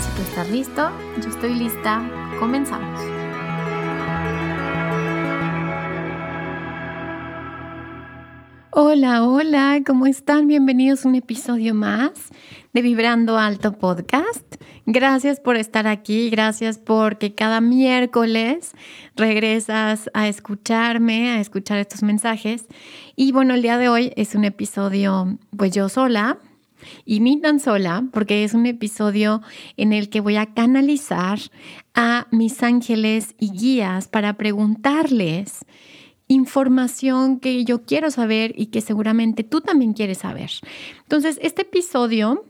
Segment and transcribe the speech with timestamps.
[0.00, 0.90] Si tú estás listo,
[1.22, 2.02] yo estoy lista.
[2.38, 3.00] Comenzamos.
[8.70, 10.48] Hola, hola, ¿cómo están?
[10.48, 12.12] Bienvenidos a un episodio más
[12.74, 14.56] de Vibrando Alto Podcast.
[14.84, 18.72] Gracias por estar aquí, gracias porque cada miércoles
[19.16, 22.66] regresas a escucharme, a escuchar estos mensajes.
[23.16, 26.38] Y bueno, el día de hoy es un episodio pues yo sola,
[27.04, 29.42] y ni tan sola, porque es un episodio
[29.76, 31.38] en el que voy a canalizar
[31.94, 35.64] a mis ángeles y guías para preguntarles
[36.28, 40.50] información que yo quiero saber y que seguramente tú también quieres saber.
[41.02, 42.44] Entonces, este episodio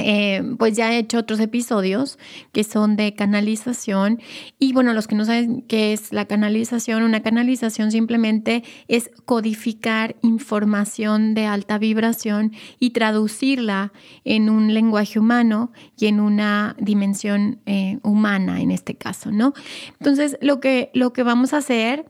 [0.00, 2.18] eh, pues ya he hecho otros episodios
[2.52, 4.20] que son de canalización
[4.58, 10.16] y bueno, los que no saben qué es la canalización, una canalización simplemente es codificar
[10.22, 13.92] información de alta vibración y traducirla
[14.24, 19.52] en un lenguaje humano y en una dimensión eh, humana en este caso, ¿no?
[19.98, 22.06] Entonces, lo que, lo que vamos a hacer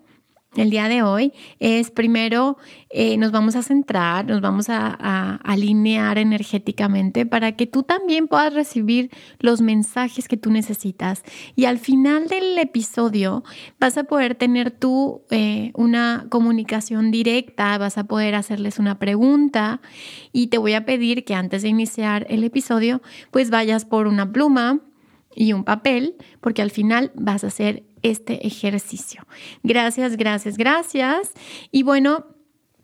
[0.57, 2.59] el día de hoy es primero
[2.91, 8.53] eh, nos vamos a centrar, nos vamos a, alinear energéticamente para que tú también puedas
[8.53, 11.23] recibir los mensajes que tú necesitas.
[11.55, 13.45] Y al final del episodio
[13.79, 19.81] vas a poder tener tú eh, una comunicación directa, vas a poder hacerles una pregunta
[20.33, 24.33] y te voy a pedir que antes de iniciar el episodio pues vayas por una
[24.33, 24.81] pluma
[25.35, 29.27] y un papel porque al final vas a hacer este ejercicio.
[29.63, 31.33] Gracias, gracias, gracias.
[31.71, 32.27] Y bueno,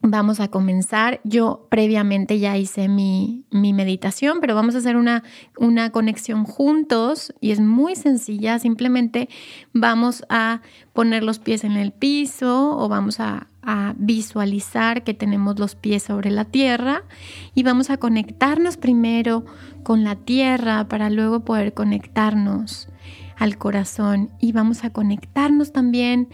[0.08, 1.20] Vamos a comenzar.
[1.24, 5.24] Yo previamente ya hice mi, mi, meditación, pero vamos a hacer una,
[5.58, 8.60] una conexión juntos y es muy sencilla.
[8.60, 9.28] Simplemente
[9.72, 10.60] vamos a
[10.92, 16.04] poner los pies en el piso o vamos a, a visualizar que tenemos los pies
[16.04, 17.02] sobre la tierra
[17.52, 19.44] y vamos a conectarnos primero
[19.82, 22.88] con la tierra para luego poder conectarnos
[23.36, 26.28] al corazón y vamos a conectarnos también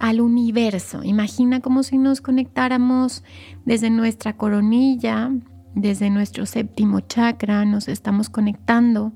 [0.00, 1.04] al universo.
[1.04, 3.22] Imagina como si nos conectáramos
[3.66, 5.30] desde nuestra coronilla,
[5.74, 9.12] desde nuestro séptimo chakra, nos estamos conectando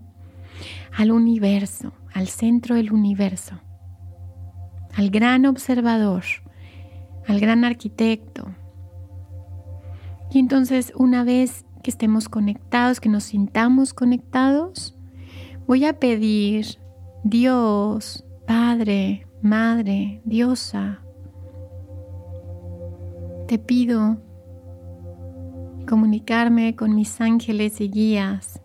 [0.95, 3.59] al universo, al centro del universo,
[4.95, 6.25] al gran observador,
[7.29, 8.49] al gran arquitecto.
[10.33, 14.99] Y entonces una vez que estemos conectados, que nos sintamos conectados,
[15.67, 16.79] voy a pedir
[17.23, 21.03] Dios, Padre, Madre, Diosa,
[23.47, 24.21] te pido
[25.87, 28.61] comunicarme con mis ángeles y guías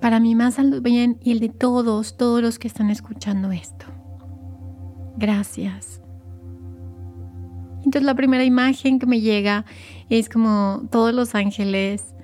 [0.00, 3.86] para mi más alto bien y el de todos, todos los que están escuchando esto.
[5.16, 5.99] Gracias.
[7.84, 9.64] Entonces la primera imagen que me llega
[10.08, 12.14] es como todos los ángeles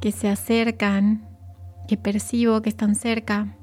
[0.00, 1.28] que se acercan
[1.86, 3.56] que percibo que están cerca.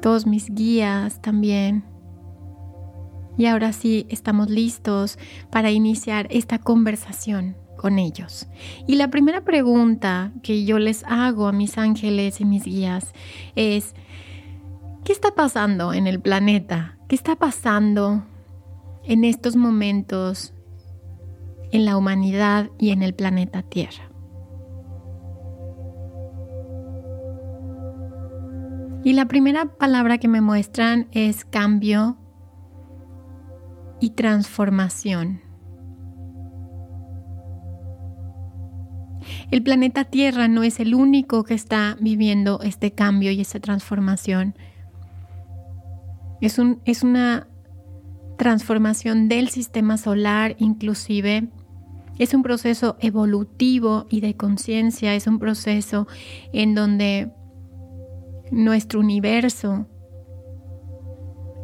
[0.00, 1.84] Todos mis guías también.
[3.36, 5.18] Y ahora sí estamos listos
[5.50, 8.46] para iniciar esta conversación con ellos.
[8.86, 13.14] Y la primera pregunta que yo les hago a mis ángeles y mis guías
[13.56, 13.94] es,
[15.04, 16.99] ¿qué está pasando en el planeta?
[17.10, 18.22] ¿Qué está pasando
[19.02, 20.54] en estos momentos
[21.72, 24.08] en la humanidad y en el planeta Tierra?
[29.02, 32.16] Y la primera palabra que me muestran es cambio
[33.98, 35.40] y transformación.
[39.50, 44.54] El planeta Tierra no es el único que está viviendo este cambio y esta transformación.
[46.40, 47.48] Es, un, es una
[48.38, 51.48] transformación del sistema solar, inclusive
[52.18, 56.06] Es un proceso evolutivo y de conciencia, es un proceso
[56.52, 57.32] en donde
[58.50, 59.86] nuestro universo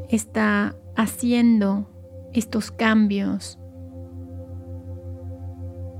[0.08, 1.90] está haciendo
[2.32, 3.58] estos cambios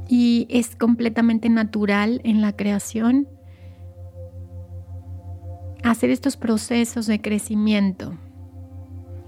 [0.08, 3.28] y es completamente natural en la creación
[5.82, 8.16] hacer estos procesos de crecimiento.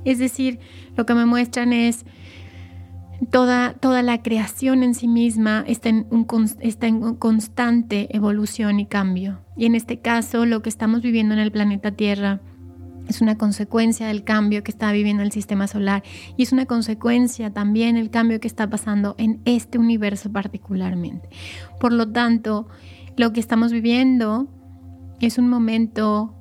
[0.05, 0.61] Es decir,
[0.97, 2.05] lo que me muestran es
[3.33, 6.25] Toda, toda la creación en sí misma está en, un,
[6.61, 9.41] está en constante evolución y cambio.
[9.57, 12.41] Y en este caso, lo que estamos viviendo en el planeta Tierra
[13.09, 16.05] es una consecuencia del cambio que está viviendo el sistema solar
[16.37, 21.29] y es una consecuencia también el cambio que está pasando en este universo particularmente.
[21.81, 22.69] Por lo tanto,
[23.17, 24.47] lo que estamos viviendo
[25.21, 26.35] es un momento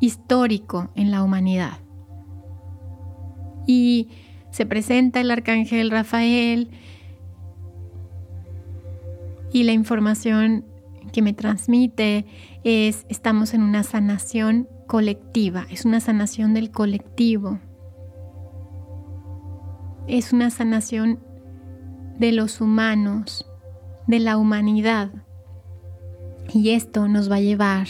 [0.00, 1.80] histórico en la humanidad.
[3.66, 4.08] Y
[4.50, 6.70] se presenta el arcángel Rafael
[9.52, 10.64] y la información
[11.12, 12.26] que me transmite
[12.64, 17.58] es estamos en una sanación colectiva, es una sanación del colectivo,
[20.06, 21.20] es una sanación
[22.18, 23.46] de los humanos,
[24.06, 25.10] de la humanidad.
[26.52, 27.88] Y esto nos va a llevar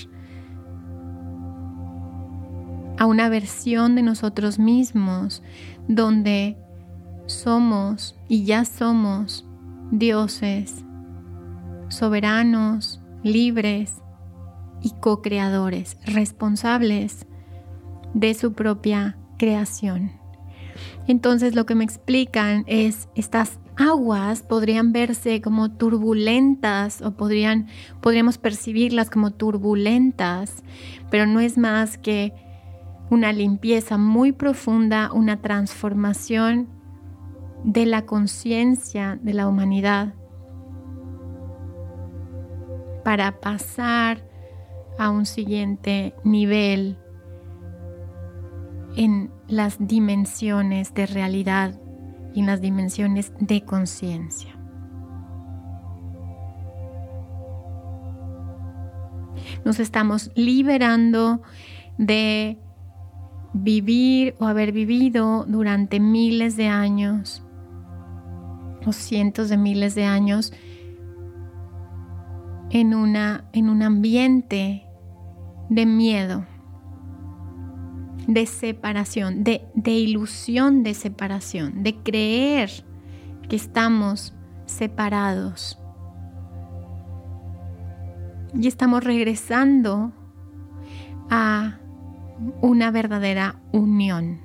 [2.98, 5.42] a una versión de nosotros mismos
[5.88, 6.56] donde
[7.26, 9.46] somos y ya somos
[9.90, 10.84] dioses,
[11.88, 13.94] soberanos, libres
[14.82, 17.26] y co-creadores, responsables
[18.14, 20.12] de su propia creación.
[21.06, 27.68] Entonces lo que me explican es estas aguas podrían verse como turbulentas o podrían,
[28.00, 30.64] podríamos percibirlas como turbulentas,
[31.10, 32.32] pero no es más que
[33.10, 36.68] una limpieza muy profunda, una transformación
[37.64, 40.14] de la conciencia de la humanidad
[43.04, 44.26] para pasar
[44.98, 46.98] a un siguiente nivel
[48.96, 51.78] en las dimensiones de realidad
[52.34, 54.56] y en las dimensiones de conciencia.
[59.64, 61.42] Nos estamos liberando
[61.98, 62.58] de
[63.52, 67.42] vivir o haber vivido durante miles de años
[68.84, 70.52] o cientos de miles de años
[72.70, 74.84] en, una, en un ambiente
[75.68, 76.44] de miedo,
[78.26, 82.70] de separación, de, de ilusión de separación, de creer
[83.48, 84.34] que estamos
[84.66, 85.78] separados.
[88.54, 90.12] Y estamos regresando
[91.28, 91.78] a
[92.60, 94.40] una verdadera unión.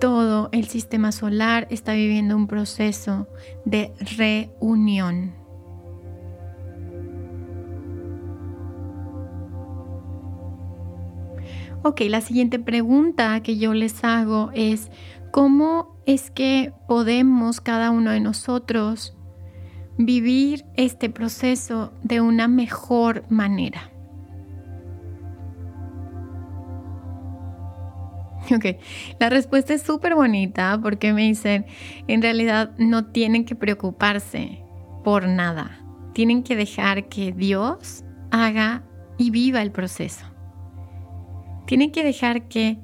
[0.00, 3.26] Todo el sistema solar está viviendo un proceso
[3.64, 5.34] de reunión.
[11.82, 14.90] Ok, la siguiente pregunta que yo les hago es,
[15.32, 19.17] ¿cómo es que podemos cada uno de nosotros
[19.98, 23.90] vivir este proceso de una mejor manera.
[28.54, 28.64] Ok,
[29.18, 31.66] la respuesta es súper bonita porque me dicen,
[32.06, 34.62] en realidad no tienen que preocuparse
[35.04, 35.84] por nada,
[36.14, 38.84] tienen que dejar que Dios haga
[39.18, 40.24] y viva el proceso.
[41.66, 42.78] Tienen que dejar que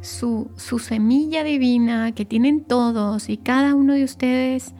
[0.00, 4.74] su, su semilla divina que tienen todos y cada uno de ustedes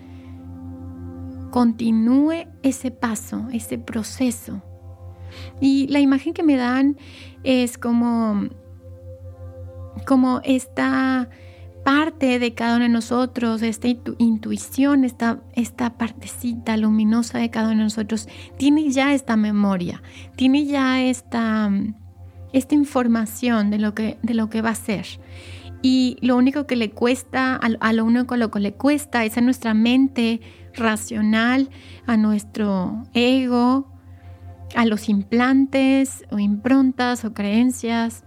[1.54, 4.60] continúe ese paso, ese proceso.
[5.60, 6.96] Y la imagen que me dan
[7.44, 8.48] es como,
[10.04, 11.30] como esta
[11.84, 13.86] parte de cada uno de nosotros, esta
[14.18, 20.02] intuición, esta, esta partecita luminosa de cada uno de nosotros, tiene ya esta memoria,
[20.34, 21.70] tiene ya esta,
[22.52, 25.06] esta información de lo, que, de lo que va a ser.
[25.82, 29.40] Y lo único que le cuesta, a, lo único lo que le cuesta es a
[29.40, 30.40] nuestra mente
[30.76, 31.70] racional,
[32.06, 33.88] a nuestro ego,
[34.74, 38.24] a los implantes o improntas o creencias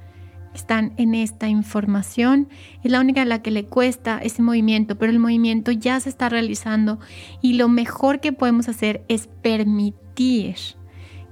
[0.52, 2.48] que están en esta información.
[2.84, 6.10] Es la única a la que le cuesta ese movimiento, pero el movimiento ya se
[6.10, 7.00] está realizando
[7.42, 10.56] y lo mejor que podemos hacer es permitir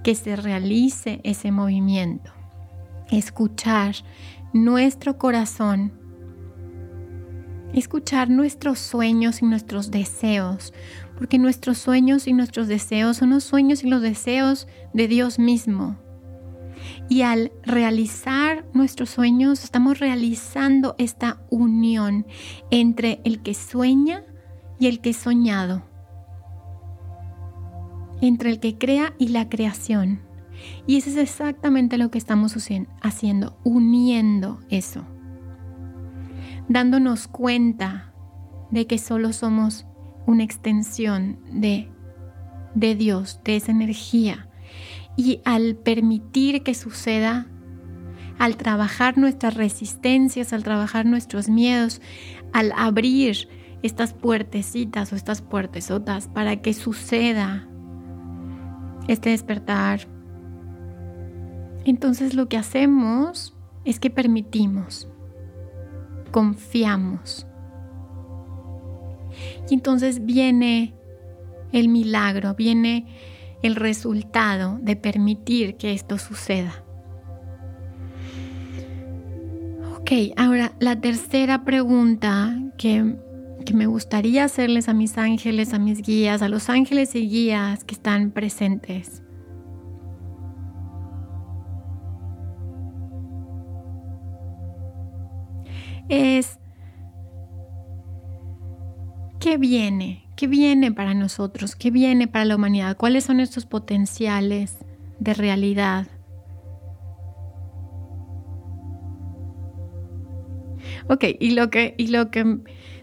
[0.03, 2.31] que se realice ese movimiento.
[3.09, 3.95] Escuchar
[4.53, 6.05] nuestro corazón
[7.79, 10.73] escuchar nuestros sueños y nuestros deseos,
[11.17, 15.97] porque nuestros sueños y nuestros deseos son los sueños y los deseos de Dios mismo.
[17.09, 22.25] Y al realizar nuestros sueños, estamos realizando esta unión
[22.71, 24.23] entre el que sueña
[24.79, 25.83] y el que es soñado.
[28.21, 30.21] Entre el que crea y la creación.
[30.87, 32.55] Y eso es exactamente lo que estamos
[33.01, 35.05] haciendo, uniendo eso.
[36.67, 38.13] Dándonos cuenta
[38.71, 39.85] de que solo somos
[40.25, 41.89] una extensión de,
[42.73, 44.49] de Dios, de esa energía.
[45.17, 47.47] Y al permitir que suceda,
[48.37, 52.01] al trabajar nuestras resistencias, al trabajar nuestros miedos,
[52.53, 53.47] al abrir
[53.81, 57.67] estas puertecitas o estas puertesotas para que suceda
[59.07, 60.07] este despertar,
[61.85, 63.55] entonces lo que hacemos
[63.85, 65.07] es que permitimos,
[66.31, 67.44] confiamos.
[69.69, 70.93] Y entonces viene
[71.71, 73.05] el milagro, viene
[73.61, 76.83] el resultado de permitir que esto suceda.
[79.99, 83.15] Ok, ahora la tercera pregunta que,
[83.65, 87.83] que, me gustaría hacerles a mis ángeles, a mis guías, a los ángeles y guías
[87.83, 89.23] que están presentes.
[96.09, 96.54] es
[99.57, 104.77] viene, qué viene para nosotros, qué viene para la humanidad, cuáles son estos potenciales
[105.19, 106.07] de realidad.
[111.07, 112.59] Ok, y lo que, y lo que,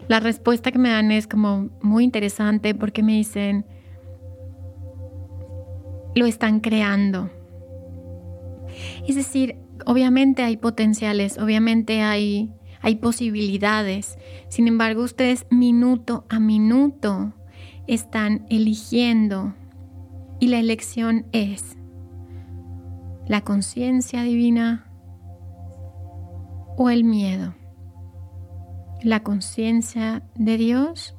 [0.07, 3.65] la respuesta que me dan es como muy interesante porque me dicen,
[6.15, 7.29] lo están creando.
[9.07, 12.51] Es decir, obviamente hay potenciales, obviamente hay
[12.83, 14.19] hay posibilidades.
[14.49, 17.33] Sin embargo, ustedes minuto a minuto
[17.87, 19.55] están eligiendo
[20.39, 21.77] y la elección es
[23.25, 24.85] la conciencia divina
[26.77, 27.55] o el miedo.
[29.01, 31.15] La conciencia de Dios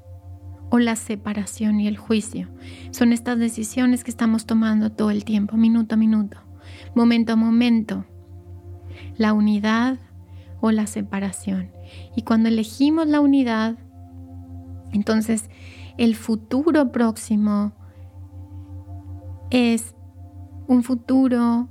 [0.70, 2.50] o la separación y el juicio.
[2.90, 6.38] Son estas decisiones que estamos tomando todo el tiempo, minuto a minuto,
[6.94, 8.04] momento a momento.
[9.16, 9.98] La unidad
[10.64, 11.70] o la separación.
[12.16, 13.76] Y cuando elegimos la unidad,
[14.92, 15.50] entonces
[15.98, 17.74] el futuro próximo
[19.50, 19.94] es
[20.66, 21.68] un futuro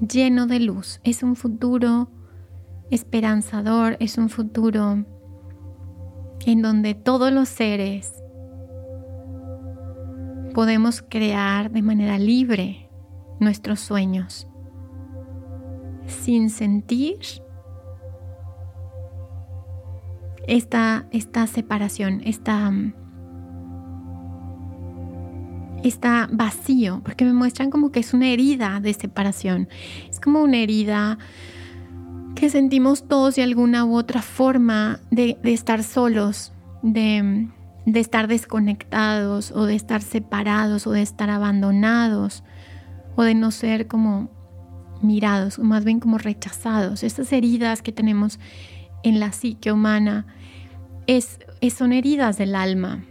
[0.00, 2.08] lleno de luz, es un futuro
[2.90, 5.04] esperanzador, es un futuro
[6.46, 8.10] en donde todos los seres
[10.54, 12.88] podemos crear de manera libre
[13.38, 14.48] nuestros sueños,
[16.06, 17.43] sin sentir
[20.48, 22.72] esta, esta separación, esta,
[25.82, 29.68] esta vacío, porque me muestran como que es una herida de separación.
[30.10, 31.18] Es como una herida
[32.34, 37.48] que sentimos todos de alguna u otra forma de, estar solos, de,
[37.86, 42.42] de estar desconectados o de estar separados o de estar abandonados
[43.16, 44.30] o de no ser como
[45.02, 47.02] mirados, o más bien como rechazados.
[47.02, 48.40] Estas heridas que tenemos
[49.04, 50.26] en la psique humana
[51.06, 51.38] es,
[51.74, 53.04] son heridas del alma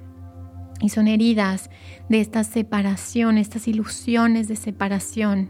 [0.81, 1.69] y son heridas
[2.09, 5.49] de esta separación, estas ilusiones de separación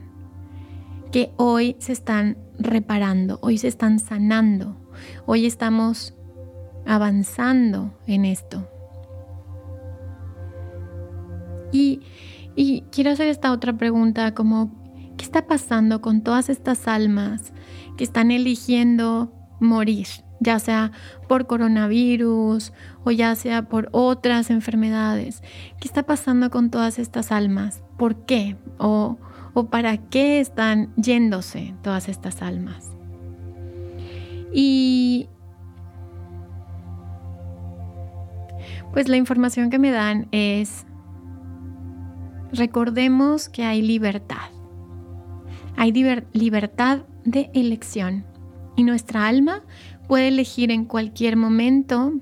[1.11, 4.77] que hoy se están reparando, hoy se están sanando,
[5.25, 6.13] hoy estamos
[6.85, 8.67] avanzando en esto.
[11.71, 12.01] Y,
[12.55, 14.71] y quiero hacer esta otra pregunta como,
[15.17, 17.53] ¿qué está pasando con todas estas almas
[17.97, 20.07] que están eligiendo morir?
[20.43, 20.91] Ya sea
[21.27, 22.73] por coronavirus
[23.03, 25.41] o ya sea por otras enfermedades.
[25.79, 27.81] ¿Qué está pasando con todas estas almas?
[27.97, 28.57] ¿Por qué?
[28.77, 29.17] ¿O,
[29.69, 32.91] para qué están yéndose todas estas almas?
[34.53, 35.29] Y
[38.91, 40.85] pues la información que me dan es,
[42.51, 44.51] recordemos que hay libertad.
[45.75, 45.91] Hay
[46.33, 48.25] libertad de elección
[48.75, 49.63] y nuestra alma
[50.07, 52.13] puede elegir en cualquier momento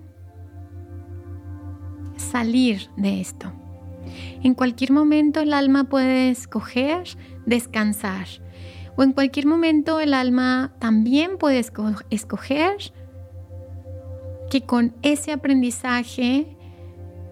[2.17, 3.51] salir de esto.
[4.43, 7.03] En cualquier momento el alma puede escoger
[7.45, 8.27] descansar.
[8.95, 12.93] O en cualquier momento el alma también puede escoger
[14.49, 16.57] que con ese aprendizaje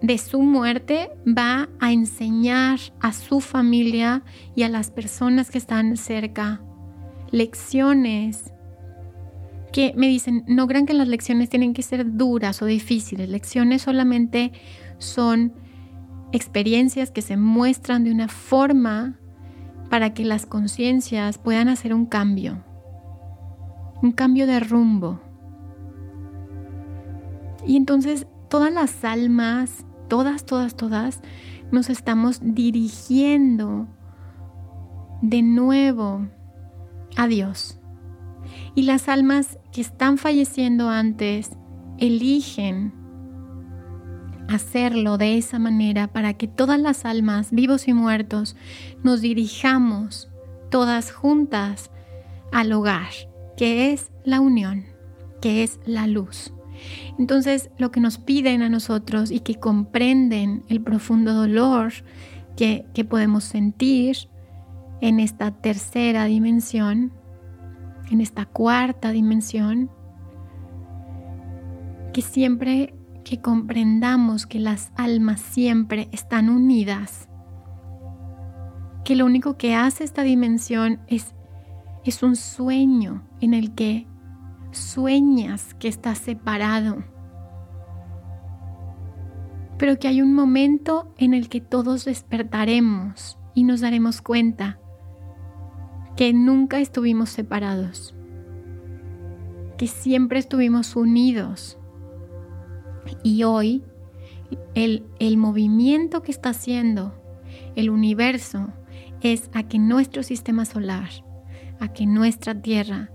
[0.00, 4.22] de su muerte va a enseñar a su familia
[4.54, 6.62] y a las personas que están cerca
[7.30, 8.52] lecciones
[9.72, 13.82] que me dicen, no crean que las lecciones tienen que ser duras o difíciles, lecciones
[13.82, 14.52] solamente
[14.98, 15.52] son
[16.32, 19.18] experiencias que se muestran de una forma
[19.88, 22.64] para que las conciencias puedan hacer un cambio,
[24.02, 25.20] un cambio de rumbo.
[27.66, 31.20] Y entonces todas las almas, todas, todas, todas,
[31.72, 33.86] nos estamos dirigiendo
[35.22, 36.26] de nuevo
[37.16, 37.80] a Dios.
[38.74, 41.50] Y las almas que están falleciendo antes
[41.98, 42.92] eligen
[44.48, 48.56] hacerlo de esa manera para que todas las almas, vivos y muertos,
[49.02, 50.28] nos dirijamos
[50.70, 51.90] todas juntas
[52.52, 53.10] al hogar,
[53.56, 54.86] que es la unión,
[55.40, 56.52] que es la luz.
[57.18, 61.92] Entonces, lo que nos piden a nosotros y que comprenden el profundo dolor
[62.56, 64.16] que, que podemos sentir
[65.00, 67.12] en esta tercera dimensión,
[68.10, 69.90] en esta cuarta dimensión,
[72.12, 77.28] que siempre que comprendamos que las almas siempre están unidas,
[79.04, 81.34] que lo único que hace esta dimensión es,
[82.04, 84.06] es un sueño en el que
[84.72, 87.04] sueñas que estás separado,
[89.78, 94.78] pero que hay un momento en el que todos despertaremos y nos daremos cuenta
[96.20, 98.14] que nunca estuvimos separados,
[99.78, 101.78] que siempre estuvimos unidos
[103.22, 103.82] y hoy
[104.74, 107.14] el, el movimiento que está haciendo
[107.74, 108.68] el universo
[109.22, 111.08] es a que nuestro sistema solar,
[111.80, 113.10] a que nuestra Tierra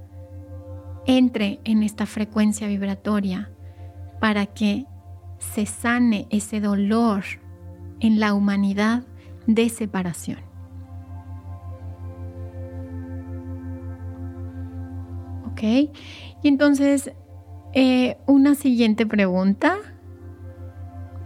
[1.05, 3.51] entre en esta frecuencia vibratoria
[4.19, 4.87] para que
[5.37, 7.23] se sane ese dolor
[7.99, 9.03] en la humanidad
[9.45, 10.54] de separación.
[15.55, 15.63] ¿Ok?
[16.43, 17.13] Y entonces
[17.73, 19.77] eh, una siguiente pregunta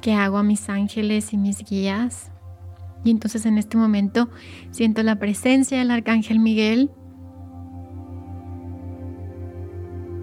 [0.02, 2.32] que hago a mis ángeles y mis guías.
[3.04, 4.30] Y entonces en este momento
[4.70, 6.92] siento la presencia del arcángel Miguel.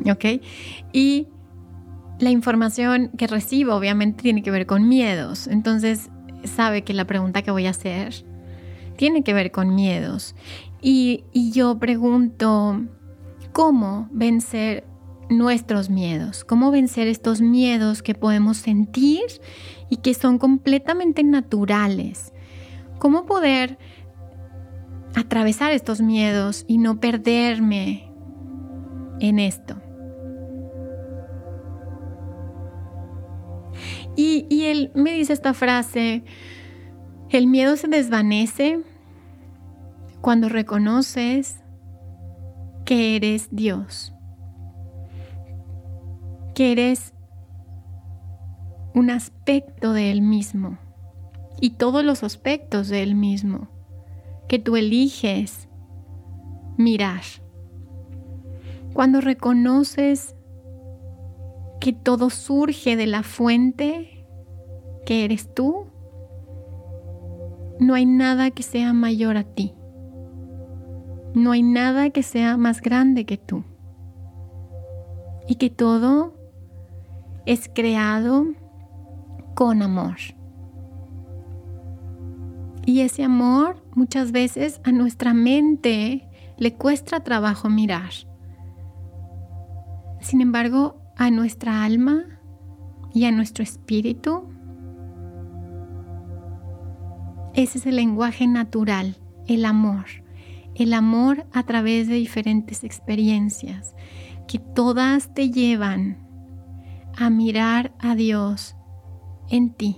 [0.09, 0.41] ¿Ok?
[0.93, 1.27] Y
[2.21, 5.49] la información que recibo obviamente tiene que ver con miedos.
[5.49, 6.11] Entonces
[6.45, 8.25] sabe que la pregunta que voy a hacer
[8.97, 10.37] tiene que ver con miedos.
[10.81, 12.81] Y, y yo pregunto,
[13.57, 14.85] ¿cómo vencer
[15.31, 19.23] nuestros miedos, cómo vencer estos miedos que podemos sentir
[19.89, 22.35] y que son completamente naturales,
[22.99, 23.79] cómo poder
[25.15, 28.13] atravesar estos miedos y no perderme
[29.21, 29.81] en esto.
[34.17, 36.25] Y, él me dice esta frase,
[37.31, 38.81] el miedo se desvanece
[40.21, 41.63] cuando reconoces
[42.87, 44.15] que eres Dios
[46.57, 47.13] que eres
[48.95, 50.79] un aspecto de Él mismo
[51.61, 53.69] y todos los aspectos de Él mismo
[54.49, 55.69] que tú eliges
[56.79, 57.21] mirar.
[58.95, 60.35] Cuando reconoces
[61.79, 64.27] que todo surge de la fuente
[65.05, 65.89] que eres tú,
[67.79, 69.75] no hay nada que sea mayor a ti.
[71.37, 73.63] No hay nada que sea más grande que tú.
[75.47, 76.33] Y que todo
[77.45, 78.47] es creado
[79.55, 80.17] con amor.
[82.87, 88.13] Y ese amor muchas veces a nuestra mente le cuesta trabajo mirar.
[90.23, 92.25] Sin embargo, a nuestra alma
[93.13, 94.49] y a nuestro espíritu,
[97.53, 100.07] ese es el lenguaje natural, el amor.
[100.79, 103.95] El amor a través de diferentes experiencias
[104.47, 106.19] que todas te llevan
[107.17, 108.77] a mirar a Dios
[109.49, 109.97] en ti.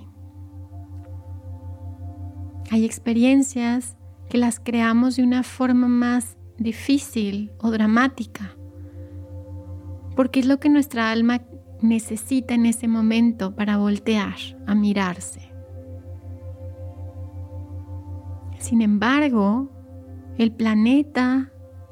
[2.70, 3.96] Hay experiencias
[4.30, 8.54] que las creamos de una forma más difícil o dramática,
[10.14, 11.42] porque es lo que nuestra alma
[11.80, 14.36] necesita en ese momento para voltear
[14.66, 15.40] a mirarse.
[18.58, 19.70] Sin embargo,
[20.38, 21.50] el planeta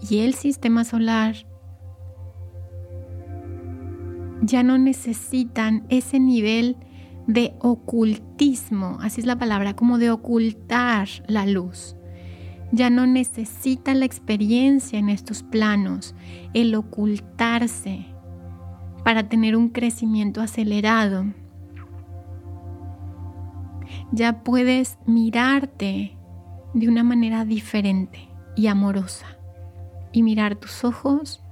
[0.09, 1.35] y el sistema solar
[4.41, 6.77] ya no necesitan ese nivel
[7.27, 11.97] de ocultismo, así es la palabra, como de ocultar la luz.
[12.71, 16.15] Ya no necesita la experiencia en estos planos,
[16.55, 18.07] el ocultarse
[19.05, 21.27] para tener un crecimiento acelerado.
[24.13, 26.17] Ya puedes mirarte
[26.75, 29.27] de una manera diferente y amorosa
[30.13, 31.43] y mirar tus ojos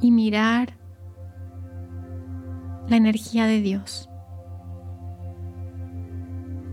[0.00, 0.76] y mirar
[2.88, 4.08] la energía de Dios.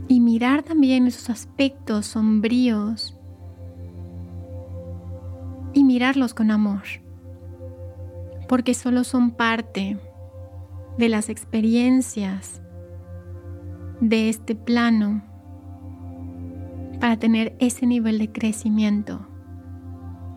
[0.08, 3.17] Y mirar también esos aspectos sombríos
[5.73, 6.84] y mirarlos con amor,
[8.47, 10.00] porque solo son parte
[10.97, 12.62] de las experiencias
[14.00, 15.26] de este plano
[16.99, 19.27] para tener ese nivel de crecimiento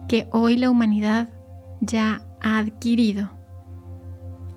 [0.09, 1.29] que hoy la humanidad
[1.81, 3.31] ya ha adquirido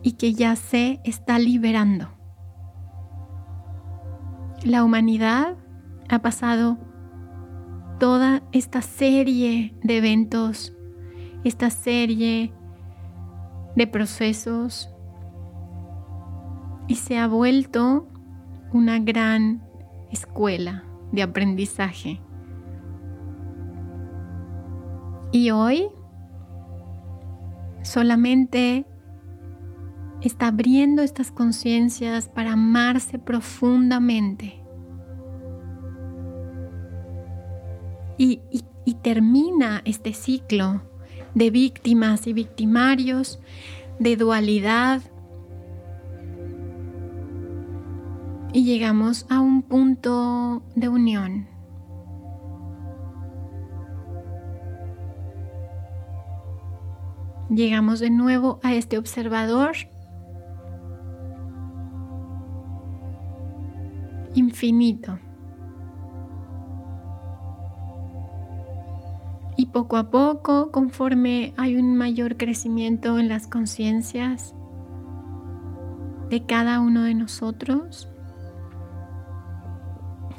[0.01, 2.09] y que ya se está liberando.
[4.63, 5.55] La humanidad
[6.09, 6.77] ha pasado
[7.99, 10.73] toda esta serie de eventos,
[11.43, 12.53] esta serie
[13.75, 14.89] de procesos
[16.87, 18.07] y se ha vuelto
[18.73, 19.63] una gran
[20.11, 22.19] escuela de aprendizaje.
[25.31, 25.87] Y hoy
[27.83, 28.85] solamente
[30.21, 34.59] está abriendo estas conciencias para amarse profundamente.
[38.17, 38.41] Y,
[38.85, 40.81] y, termina este ciclo
[41.33, 43.39] de víctimas y victimarios,
[43.99, 45.01] de dualidad.
[48.53, 51.47] Y llegamos a un punto de unión.
[57.49, 59.75] Llegamos de nuevo a este observador
[64.35, 65.17] infinito.
[69.57, 74.53] Y poco a poco, conforme hay un mayor crecimiento en las conciencias
[76.29, 78.12] de cada uno de nosotros,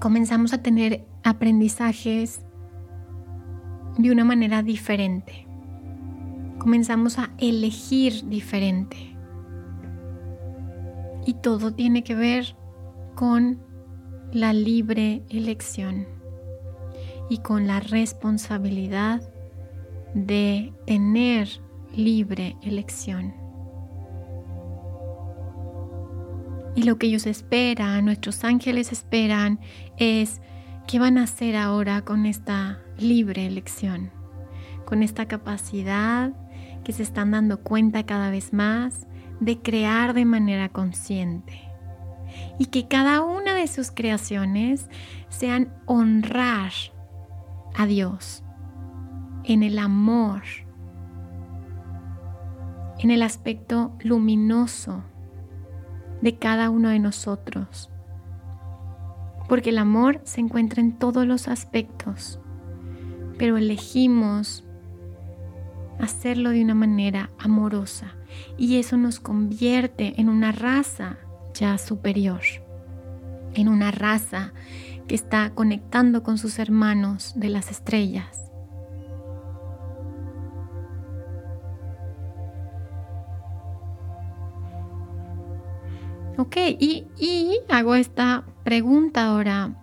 [0.05, 2.43] comenzamos a tener aprendizajes
[3.97, 5.47] de una manera diferente.
[6.59, 9.17] Comenzamos a elegir diferente.
[11.25, 12.55] Y todo tiene que ver
[13.15, 13.63] con
[14.31, 16.07] la libre elección
[17.31, 19.23] y con la responsabilidad
[20.13, 21.49] de tener
[21.97, 23.44] libre elección.
[26.75, 29.61] Y lo que ellos esperan, nuestros ángeles esperan,
[29.97, 30.41] es
[30.87, 34.11] qué van a hacer ahora con esta libre elección,
[34.85, 36.33] con esta capacidad
[36.85, 39.07] que se están dando cuenta cada vez más
[39.41, 41.61] de crear de manera consciente.
[42.59, 44.89] Y que cada una de sus creaciones
[45.29, 46.73] sean honrar
[47.77, 48.43] a Dios
[49.45, 50.43] en el amor,
[52.99, 55.05] en el aspecto luminoso
[56.25, 57.91] de cada uno de nosotros.
[59.47, 62.41] Porque el amor se encuentra en todos los aspectos,
[63.37, 64.65] pero elegimos
[66.01, 68.15] hacerlo de una manera amorosa
[68.57, 71.19] y eso nos convierte en una raza
[71.53, 72.41] ya superior,
[73.53, 74.55] en una raza
[75.07, 78.44] que está conectando con sus hermanos de las estrellas.
[86.37, 87.07] Ok, y,
[87.69, 89.75] hago esta pregunta ahora.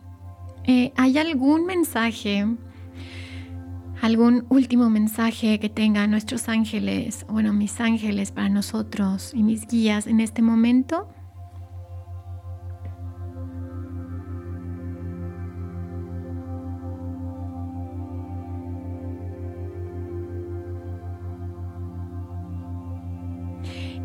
[0.65, 2.45] Eh, ¿Hay algún mensaje,
[4.01, 10.07] algún último mensaje que tengan nuestros ángeles, bueno, mis ángeles para nosotros y mis guías
[10.07, 11.07] en este momento?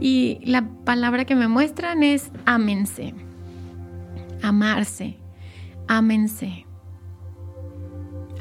[0.00, 3.14] Y la palabra que me muestran es ámense,
[4.42, 5.18] amarse,
[5.88, 6.66] ámense.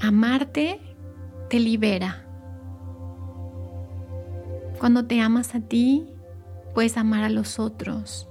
[0.02, 0.80] Amarte
[1.50, 2.26] te libera.
[4.80, 6.06] Cuando te amas a ti,
[6.74, 8.28] puedes amar a los otros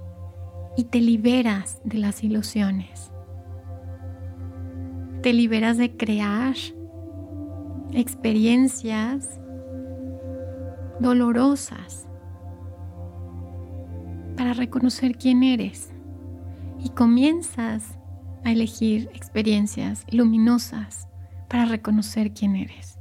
[0.77, 3.11] y te liberas de las ilusiones.
[5.23, 6.55] Te liberas de crear
[7.93, 9.39] experiencias
[10.99, 12.07] dolorosas
[14.35, 15.91] para reconocer quién eres
[16.83, 17.97] y comienzas
[18.43, 21.07] a elegir experiencias luminosas
[21.49, 22.99] para reconocer quién eres.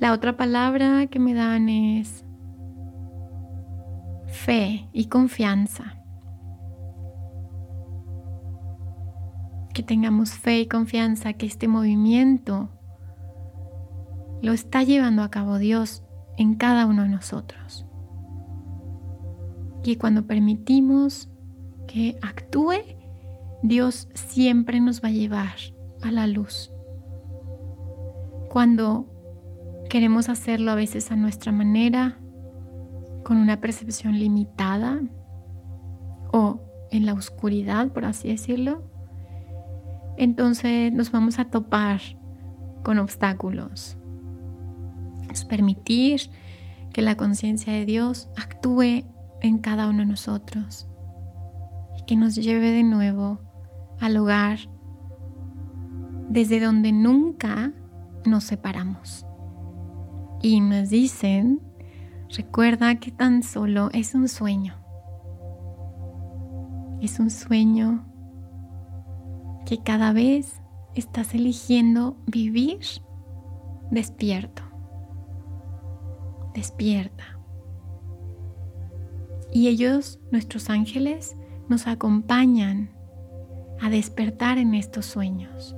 [0.00, 2.24] La otra palabra que me dan es
[4.26, 6.02] fe y confianza.
[9.72, 12.68] Que tengamos fe y confianza que este movimiento
[14.42, 16.02] lo está llevando a cabo Dios
[16.36, 17.86] en cada uno de nosotros.
[19.84, 21.28] Y cuando permitimos
[21.86, 22.74] que actúe,
[23.62, 25.56] Dios siempre nos va a llevar
[26.02, 26.72] a la luz.
[28.48, 29.06] Cuando
[29.88, 32.18] queremos hacerlo a veces a nuestra manera,
[33.24, 35.00] con una percepción limitada
[36.32, 38.82] o en la oscuridad, por así decirlo,
[40.16, 42.00] entonces nos vamos a topar
[42.82, 43.96] con obstáculos.
[45.30, 46.20] Es permitir
[46.92, 49.04] que la conciencia de Dios actúe
[49.42, 50.88] en cada uno de nosotros
[51.98, 53.40] y que nos lleve de nuevo
[54.00, 54.58] al hogar
[56.28, 57.72] desde donde nunca
[58.24, 59.26] nos separamos.
[60.40, 61.60] Y nos dicen,
[62.34, 64.74] recuerda que tan solo es un sueño.
[67.00, 68.06] Es un sueño
[69.66, 70.60] que cada vez
[70.94, 72.80] estás eligiendo vivir
[73.90, 74.62] despierto.
[76.54, 77.41] Despierta.
[79.52, 81.36] Y ellos, nuestros ángeles,
[81.68, 82.90] nos acompañan
[83.80, 85.76] a despertar en estos sueños.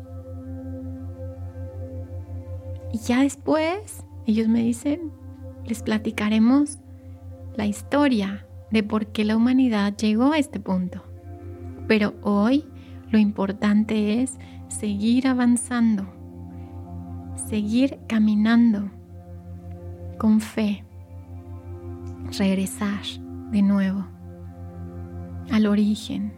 [2.93, 5.11] Y ya después, ellos me dicen,
[5.65, 6.79] les platicaremos
[7.57, 11.03] la historia de por qué la humanidad llegó a este punto.
[11.89, 12.65] Pero hoy
[13.11, 16.07] lo importante es seguir avanzando,
[17.49, 18.91] seguir caminando
[20.19, 20.85] con fe,
[22.39, 24.07] regresar de nuevo
[25.51, 26.33] al origen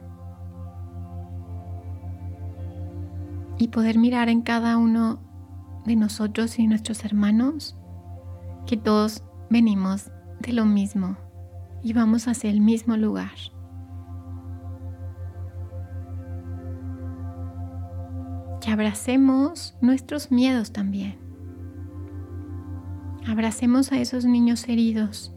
[3.59, 5.21] y poder mirar en cada uno
[5.85, 7.77] de nosotros y nuestros hermanos
[8.67, 11.17] que todos venimos de lo mismo
[11.83, 13.31] y vamos hacia el mismo lugar.
[18.61, 21.17] Que abracemos nuestros miedos también.
[23.29, 25.36] Abracemos a esos niños heridos.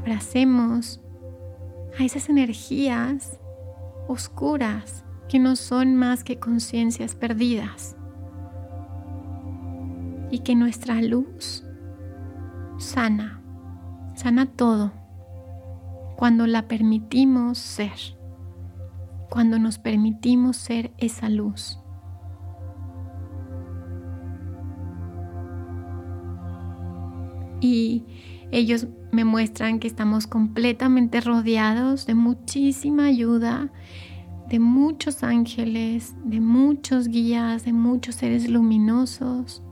[0.00, 0.98] Abracemos
[1.98, 3.38] a esas energías
[4.08, 7.96] oscuras que no son más que conciencias perdidas
[10.30, 11.64] y que nuestra luz
[12.78, 13.42] sana,
[14.14, 14.90] sana todo
[16.16, 17.92] cuando la permitimos ser,
[19.28, 21.78] cuando nos permitimos ser esa luz.
[27.60, 28.06] Y
[28.52, 33.70] ellos me muestran que estamos completamente rodeados de muchísima ayuda,
[34.48, 39.62] de muchos ángeles, de muchos guías, de muchos seres luminosos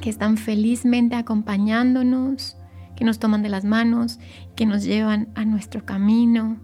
[0.00, 2.56] que están felizmente acompañándonos,
[2.96, 4.18] que nos toman de las manos,
[4.56, 6.58] que nos llevan a nuestro camino,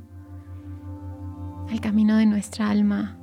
[1.71, 3.17] al camino de nuestra alma.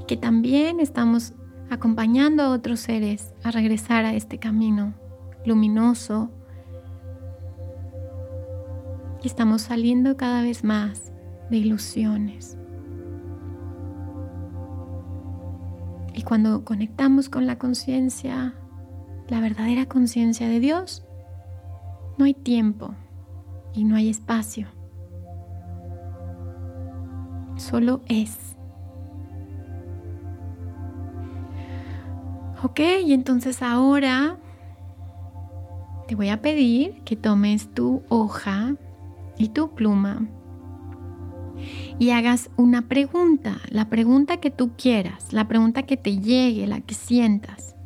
[0.00, 1.34] Y que también estamos
[1.68, 4.94] acompañando a otros seres a regresar a este camino
[5.44, 6.30] luminoso.
[9.22, 11.12] Y estamos saliendo cada vez más
[11.50, 12.56] de ilusiones.
[16.14, 18.54] Y cuando conectamos con la conciencia
[19.30, 21.04] la verdadera conciencia de Dios,
[22.18, 22.94] no hay tiempo
[23.72, 24.66] y no hay espacio.
[27.56, 28.56] Solo es.
[32.62, 34.36] Ok, y entonces ahora
[36.10, 38.74] te voy a pedir que tomes tu hoja
[39.38, 40.26] y tu pluma
[42.00, 46.80] y hagas una pregunta, la pregunta que tú quieras, la pregunta que te llegue, la
[46.80, 47.76] que sientas.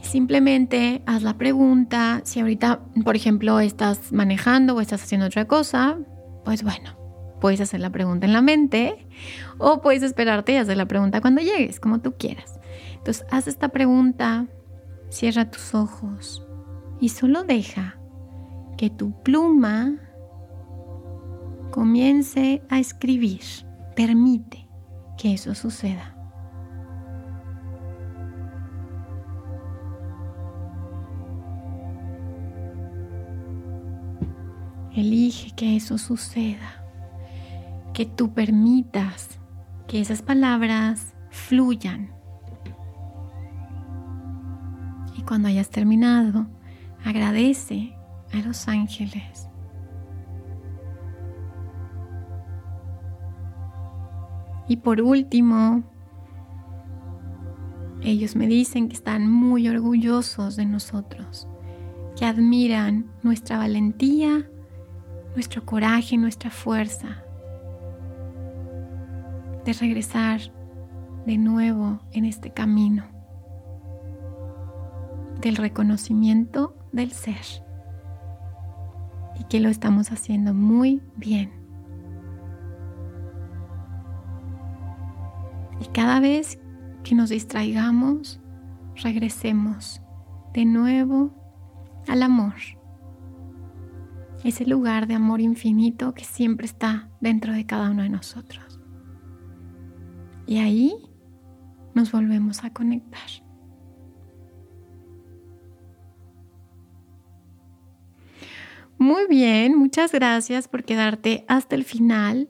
[0.00, 2.22] Simplemente haz la pregunta.
[2.24, 5.98] Si ahorita, por ejemplo, estás manejando o estás haciendo otra cosa,
[6.42, 6.96] pues bueno,
[7.38, 9.06] puedes hacer la pregunta en la mente
[9.58, 12.58] o puedes esperarte y hacer la pregunta cuando llegues, como tú quieras.
[12.96, 14.46] Entonces, haz esta pregunta,
[15.10, 16.46] cierra tus ojos
[17.00, 17.98] y solo deja
[18.76, 19.96] que tu pluma
[21.70, 23.42] comience a escribir.
[23.96, 24.68] Permite
[25.16, 26.14] que eso suceda.
[34.94, 36.84] Elige que eso suceda,
[37.94, 39.38] que tú permitas
[39.86, 42.17] que esas palabras fluyan.
[45.28, 46.46] Cuando hayas terminado,
[47.04, 47.94] agradece
[48.32, 49.46] a los ángeles.
[54.68, 55.82] Y por último,
[58.00, 61.46] ellos me dicen que están muy orgullosos de nosotros,
[62.16, 64.50] que admiran nuestra valentía
[65.34, 67.22] nuestro coraje, nuestra fuerza
[69.66, 70.40] de regresar
[71.26, 73.17] de nuevo en este camino
[75.40, 77.64] del reconocimiento del ser
[79.38, 81.52] y que lo estamos haciendo muy bien.
[85.80, 86.58] Y cada vez
[87.04, 88.40] que nos distraigamos,
[88.96, 90.00] regresemos
[90.52, 91.30] de nuevo
[92.08, 92.54] al amor
[94.44, 98.80] ese lugar de amor infinito que siempre está dentro de cada uno de nosotros.
[100.46, 100.94] Y ahí
[101.94, 103.28] nos volvemos a conectar.
[108.98, 112.48] Muy bien, muchas gracias por quedarte hasta el final.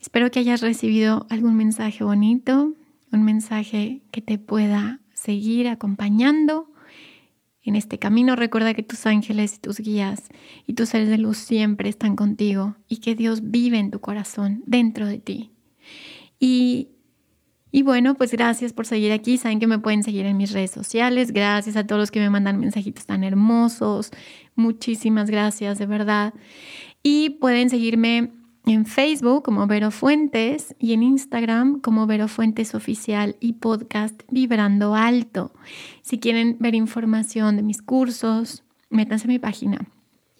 [0.00, 2.74] Espero que hayas recibido algún mensaje bonito,
[3.12, 6.68] un mensaje que te pueda seguir acompañando
[7.62, 8.34] en este camino.
[8.34, 10.24] Recuerda que tus ángeles y tus guías
[10.66, 14.64] y tus seres de luz siempre están contigo y que Dios vive en tu corazón,
[14.66, 15.52] dentro de ti.
[16.40, 16.88] Y
[17.74, 19.36] y bueno, pues gracias por seguir aquí.
[19.36, 21.32] Saben que me pueden seguir en mis redes sociales.
[21.32, 24.12] Gracias a todos los que me mandan mensajitos tan hermosos.
[24.54, 26.34] Muchísimas gracias, de verdad.
[27.02, 28.30] Y pueden seguirme
[28.64, 34.94] en Facebook como Vero Fuentes y en Instagram como Vero Fuentes Oficial y podcast Vibrando
[34.94, 35.52] Alto.
[36.02, 39.84] Si quieren ver información de mis cursos, métanse a mi página